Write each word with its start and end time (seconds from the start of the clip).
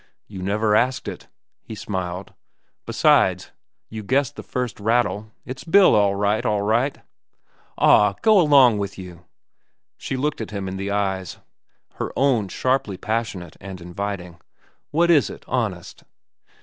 "You 0.25 0.41
never 0.41 0.75
asked 0.75 1.07
it," 1.07 1.27
he 1.61 1.75
smiled. 1.75 2.33
"Besides, 2.87 3.51
you 3.87 4.01
guessed 4.01 4.35
the 4.35 4.41
first 4.41 4.79
rattle. 4.79 5.29
It's 5.45 5.63
Bill, 5.63 5.93
all 5.93 6.15
right, 6.15 6.43
all 6.43 6.63
right." 6.63 7.01
"Aw, 7.77 8.15
go 8.23 8.43
'long 8.43 8.79
with 8.79 8.97
you." 8.97 9.25
She 9.99 10.17
looked 10.17 10.39
him 10.49 10.67
in 10.67 10.77
the 10.77 10.89
eyes, 10.89 11.37
her 11.97 12.11
own 12.15 12.47
sharply 12.47 12.97
passionate 12.97 13.57
and 13.61 13.79
inviting. 13.79 14.41
"What 14.89 15.11
is 15.11 15.29
it, 15.29 15.43
honest?" 15.47 16.03